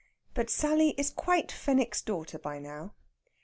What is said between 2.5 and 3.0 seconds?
NOW.